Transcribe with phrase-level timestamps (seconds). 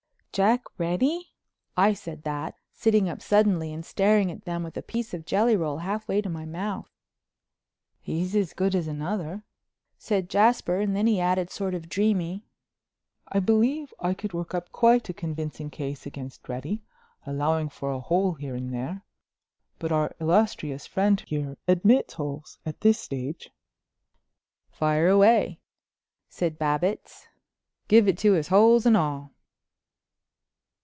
[0.33, 1.29] "Jack Reddy?"
[1.75, 5.57] I said that, sitting up suddenly and staring at them with a piece of jelly
[5.57, 6.89] roll halfway to my mouth.
[7.99, 9.43] "He's as good as another,"
[9.97, 12.45] said Jasper, and then he added sort of dreamy:
[13.27, 16.81] "I believe I could work up quite a convincing case against Reddy,
[17.25, 19.03] allowing for a hole here and there.
[19.79, 23.49] But our illustrious friend here admits holes at this stage."
[24.69, 25.59] "Fire away,"
[26.29, 27.27] said Babbitts.
[27.89, 29.33] "Give it to us, holes and all."